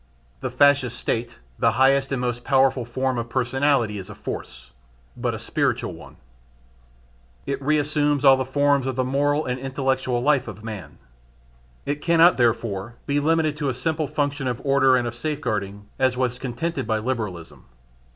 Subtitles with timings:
[0.39, 4.71] The Fascist State, the highest and the most powerful form of personality is a force,
[5.15, 6.15] but a spiritual one.
[7.45, 10.97] It reassumes all the forms of the moral and intellectual life of man.
[11.85, 16.17] It cannot, therefore, be limited to a simple function of order and of safeguarding, as
[16.17, 17.65] was contended by Liberalism.